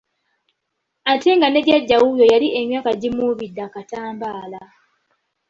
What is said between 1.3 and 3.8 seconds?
nga ne Jjajja wuuyo yali emyaka gimuwuubidde